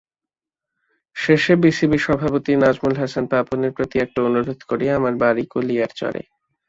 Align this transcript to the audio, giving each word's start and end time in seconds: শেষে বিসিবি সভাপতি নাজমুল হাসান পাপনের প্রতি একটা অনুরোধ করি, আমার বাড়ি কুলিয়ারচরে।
শেষে 1.17 1.53
বিসিবি 1.63 1.99
সভাপতি 2.05 2.51
নাজমুল 2.55 2.95
হাসান 3.01 3.25
পাপনের 3.31 3.71
প্রতি 3.77 3.95
একটা 3.99 4.19
অনুরোধ 4.27 4.59
করি, 4.69 4.85
আমার 4.97 5.13
বাড়ি 5.23 5.43
কুলিয়ারচরে। 5.51 6.21